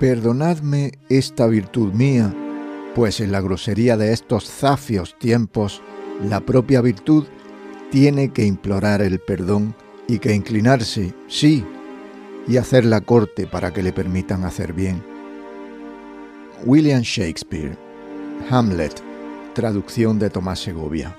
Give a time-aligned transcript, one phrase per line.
[0.00, 2.34] Perdonadme esta virtud mía,
[2.94, 5.82] pues en la grosería de estos zafios tiempos,
[6.26, 7.26] la propia virtud
[7.90, 9.74] tiene que implorar el perdón
[10.08, 11.66] y que inclinarse, sí,
[12.48, 15.04] y hacer la corte para que le permitan hacer bien.
[16.64, 17.76] William Shakespeare,
[18.48, 19.02] Hamlet,
[19.52, 21.14] traducción de Tomás Segovia.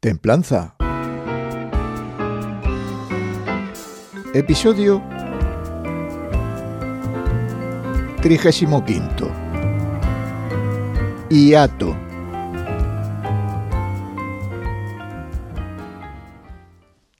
[0.00, 0.75] Templanza.
[4.36, 5.02] Episodio
[8.20, 9.32] 35.
[11.30, 11.96] Hiato.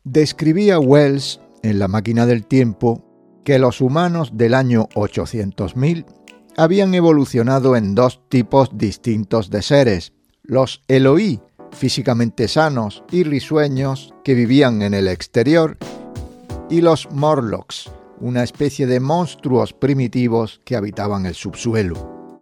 [0.05, 3.03] Describía Wells en La máquina del tiempo
[3.45, 6.05] que los humanos del año 800.000
[6.59, 10.13] habían evolucionado en dos tipos distintos de seres,
[10.43, 11.41] los Eloí,
[11.71, 15.79] físicamente sanos y risueños que vivían en el exterior,
[16.69, 17.91] y los Morlocks,
[18.21, 22.41] una especie de monstruos primitivos que habitaban el subsuelo.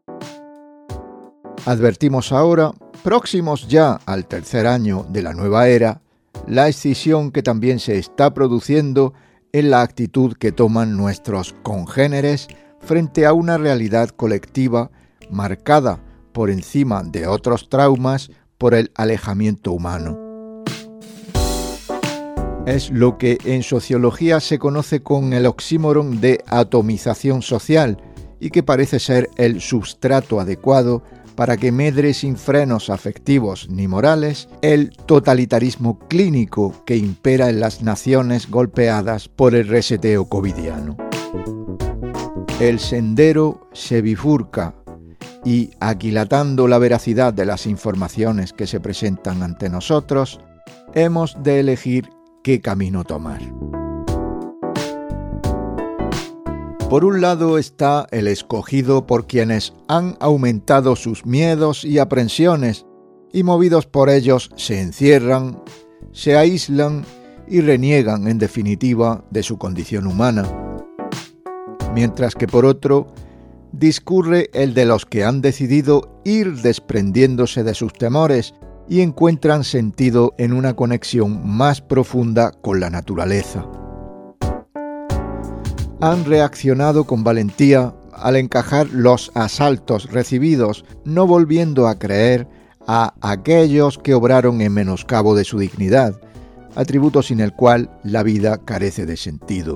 [1.67, 6.01] Advertimos ahora, próximos ya al tercer año de la nueva era,
[6.47, 9.15] la escisión que también se está produciendo
[9.53, 12.49] en la actitud que toman nuestros congéneres
[12.81, 14.91] frente a una realidad colectiva
[15.31, 16.01] marcada
[16.33, 20.24] por encima de otros traumas por el alejamiento humano
[22.67, 27.99] es lo que en sociología se conoce con el oxímoron de atomización social
[28.41, 31.03] y que parece ser el sustrato adecuado
[31.35, 37.83] para que medre sin frenos afectivos ni morales el totalitarismo clínico que impera en las
[37.83, 40.97] naciones golpeadas por el reseteo covidiano.
[42.61, 44.75] El sendero se bifurca
[45.45, 50.41] y, aquilatando la veracidad de las informaciones que se presentan ante nosotros,
[50.95, 52.09] hemos de elegir
[52.45, 53.41] qué camino tomar.
[56.91, 62.85] Por un lado está el escogido por quienes han aumentado sus miedos y aprensiones
[63.33, 65.61] y movidos por ellos se encierran,
[66.13, 67.05] se aíslan
[67.49, 70.45] y reniegan en definitiva de su condición humana.
[71.95, 73.09] Mientras que por otro,
[73.73, 78.55] discurre el de los que han decidido ir desprendiéndose de sus temores
[78.89, 83.67] y encuentran sentido en una conexión más profunda con la naturaleza.
[86.01, 92.47] Han reaccionado con valentía al encajar los asaltos recibidos, no volviendo a creer
[92.87, 96.21] a aquellos que obraron en menoscabo de su dignidad,
[96.75, 99.75] atributo sin el cual la vida carece de sentido.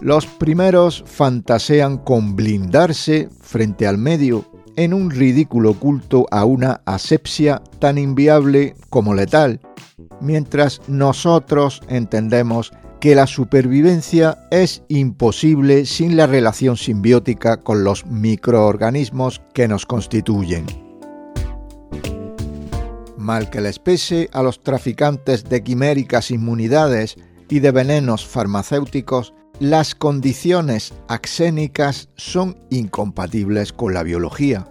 [0.00, 4.44] Los primeros fantasean con blindarse frente al medio
[4.78, 9.60] en un ridículo culto a una asepsia tan inviable como letal,
[10.20, 19.42] mientras nosotros entendemos que la supervivencia es imposible sin la relación simbiótica con los microorganismos
[19.52, 20.64] que nos constituyen.
[23.16, 27.16] Mal que les pese a los traficantes de quiméricas inmunidades
[27.48, 34.66] y de venenos farmacéuticos, las condiciones axénicas son incompatibles con la biología.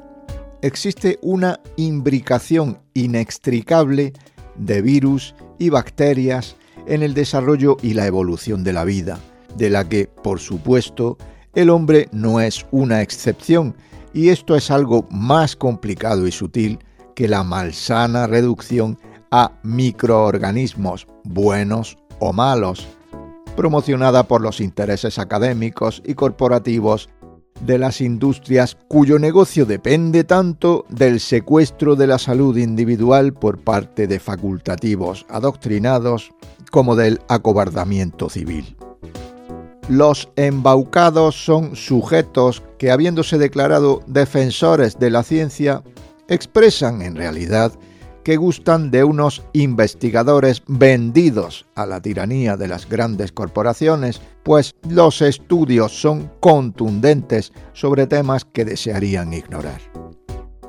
[0.62, 4.14] Existe una imbricación inextricable
[4.56, 6.56] de virus y bacterias
[6.88, 9.20] en el desarrollo y la evolución de la vida,
[9.58, 11.18] de la que, por supuesto,
[11.54, 13.76] el hombre no es una excepción,
[14.14, 16.80] y esto es algo más complicado y sutil
[17.14, 18.98] que la malsana reducción
[19.32, 22.88] a microorganismos buenos o malos,
[23.58, 27.10] promocionada por los intereses académicos y corporativos
[27.60, 34.08] de las industrias cuyo negocio depende tanto del secuestro de la salud individual por parte
[34.08, 36.32] de facultativos adoctrinados
[36.72, 38.78] como del acobardamiento civil.
[39.90, 45.82] Los embaucados son sujetos que, habiéndose declarado defensores de la ciencia,
[46.28, 47.72] expresan en realidad
[48.28, 55.22] que gustan de unos investigadores vendidos a la tiranía de las grandes corporaciones, pues los
[55.22, 59.80] estudios son contundentes sobre temas que desearían ignorar.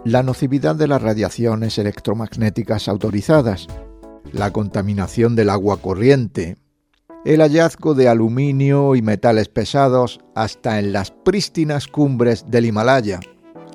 [0.04, 3.66] La nocividad de las radiaciones electromagnéticas autorizadas,
[4.30, 6.58] la contaminación del agua corriente,
[7.24, 13.18] el hallazgo de aluminio y metales pesados hasta en las prístinas cumbres del Himalaya,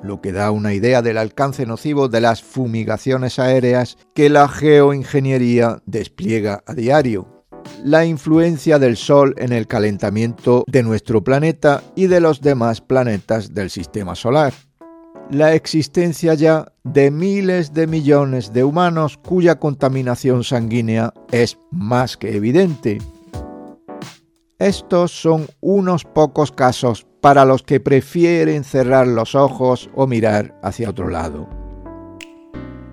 [0.04, 5.82] lo que da una idea del alcance nocivo de las fumigaciones aéreas que la geoingeniería
[5.86, 7.44] despliega a diario,
[7.82, 13.54] la influencia del Sol en el calentamiento de nuestro planeta y de los demás planetas
[13.54, 14.52] del Sistema Solar,
[15.30, 22.36] la existencia ya de miles de millones de humanos cuya contaminación sanguínea es más que
[22.36, 22.98] evidente.
[24.58, 30.90] Estos son unos pocos casos para los que prefieren cerrar los ojos o mirar hacia
[30.90, 31.48] otro lado.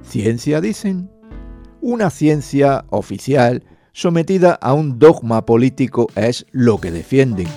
[0.03, 1.11] Ciencia, dicen.
[1.81, 7.49] Una ciencia oficial sometida a un dogma político es lo que defienden.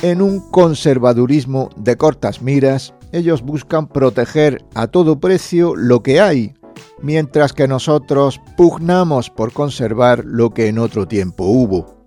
[0.00, 6.54] En un conservadurismo de cortas miras, ellos buscan proteger a todo precio lo que hay,
[7.02, 12.02] mientras que nosotros pugnamos por conservar lo que en otro tiempo hubo.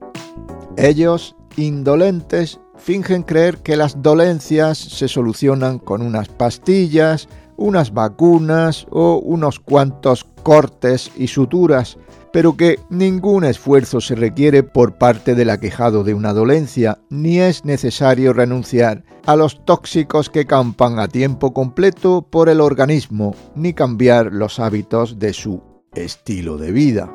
[0.75, 7.27] Ellos, indolentes, fingen creer que las dolencias se solucionan con unas pastillas,
[7.57, 11.97] unas vacunas o unos cuantos cortes y suturas,
[12.31, 17.65] pero que ningún esfuerzo se requiere por parte del aquejado de una dolencia, ni es
[17.65, 24.31] necesario renunciar a los tóxicos que campan a tiempo completo por el organismo, ni cambiar
[24.31, 25.61] los hábitos de su
[25.95, 27.11] estilo de vida.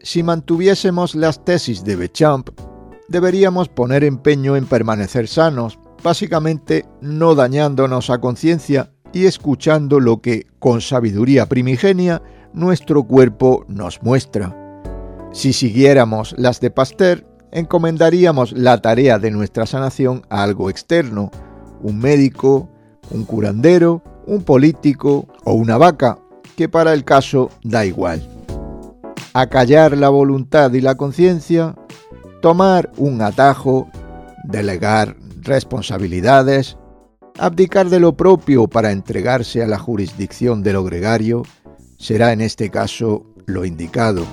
[0.00, 2.50] Si mantuviésemos las tesis de Bechamp,
[3.12, 10.46] deberíamos poner empeño en permanecer sanos, básicamente no dañándonos a conciencia y escuchando lo que,
[10.58, 12.22] con sabiduría primigenia,
[12.54, 14.56] nuestro cuerpo nos muestra.
[15.32, 21.30] Si siguiéramos las de Pasteur, encomendaríamos la tarea de nuestra sanación a algo externo,
[21.82, 22.70] un médico,
[23.10, 26.18] un curandero, un político o una vaca,
[26.56, 28.26] que para el caso da igual.
[29.34, 31.74] Acallar la voluntad y la conciencia,
[32.42, 33.88] tomar un atajo,
[34.44, 36.76] delegar responsabilidades,
[37.38, 41.44] abdicar de lo propio para entregarse a la jurisdicción de lo gregario,
[41.98, 44.26] será en este caso lo indicado.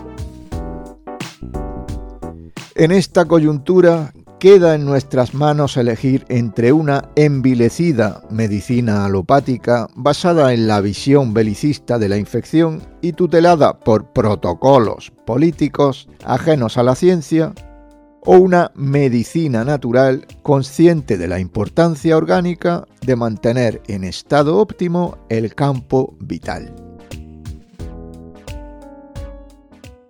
[2.76, 10.66] En esta coyuntura queda en nuestras manos elegir entre una envilecida medicina alopática basada en
[10.68, 17.54] la visión belicista de la infección y tutelada por protocolos políticos ajenos a la ciencia,
[18.26, 25.56] o una medicina natural consciente de la importancia orgánica de mantener en estado óptimo el
[25.56, 26.74] campo vital.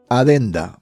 [0.09, 0.79] Adenda.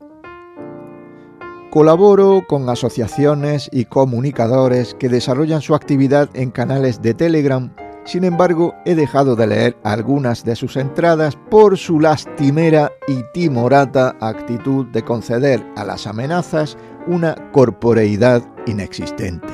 [1.69, 7.75] Colaboro con asociaciones y comunicadores que desarrollan su actividad en canales de Telegram,
[8.05, 14.15] sin embargo he dejado de leer algunas de sus entradas por su lastimera y timorata
[14.21, 16.77] actitud de conceder a las amenazas
[17.07, 19.53] una corporeidad inexistente.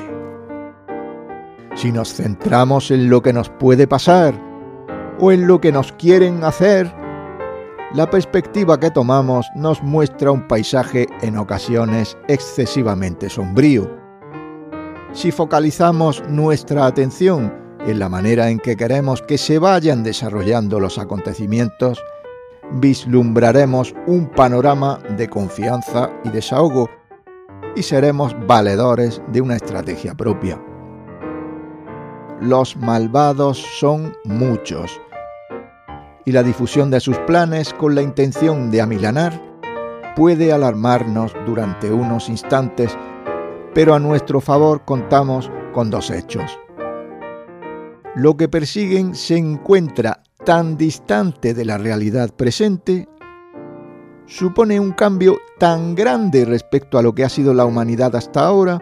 [1.74, 4.34] Si nos centramos en lo que nos puede pasar
[5.18, 6.92] o en lo que nos quieren hacer,
[7.94, 13.88] la perspectiva que tomamos nos muestra un paisaje en ocasiones excesivamente sombrío.
[15.12, 17.54] Si focalizamos nuestra atención
[17.86, 22.02] en la manera en que queremos que se vayan desarrollando los acontecimientos,
[22.72, 26.90] vislumbraremos un panorama de confianza y desahogo
[27.76, 30.60] y seremos valedores de una estrategia propia.
[32.40, 35.00] Los malvados son muchos
[36.24, 39.40] y la difusión de sus planes con la intención de amilanar
[40.16, 42.96] puede alarmarnos durante unos instantes,
[43.74, 46.58] pero a nuestro favor contamos con dos hechos.
[48.14, 53.08] Lo que persiguen se encuentra tan distante de la realidad presente,
[54.26, 58.80] supone un cambio tan grande respecto a lo que ha sido la humanidad hasta ahora,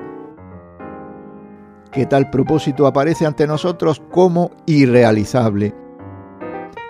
[1.91, 5.75] que tal propósito aparece ante nosotros como irrealizable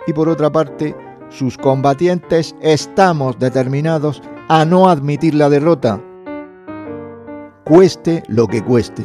[0.07, 0.97] y por otra parte,
[1.29, 6.01] sus combatientes estamos determinados a no admitir la derrota,
[7.65, 9.03] cueste lo que cueste.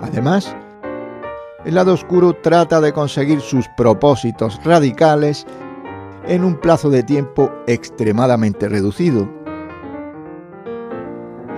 [0.00, 0.56] Además,
[1.64, 5.46] el lado oscuro trata de conseguir sus propósitos radicales
[6.28, 9.28] en un plazo de tiempo extremadamente reducido.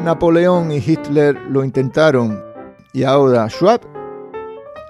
[0.05, 2.43] Napoleón y Hitler lo intentaron
[2.93, 3.81] y ahora Schwab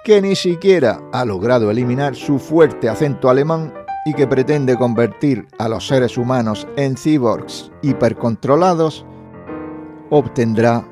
[0.05, 3.75] que ni siquiera ha logrado eliminar su fuerte acento alemán
[4.07, 9.05] y que pretende convertir a los seres humanos en cyborgs hipercontrolados,
[10.09, 10.87] obtendrá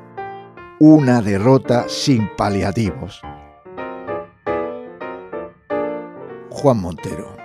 [0.79, 3.21] una derrota sin paliativos.
[6.51, 7.38] Juan Montero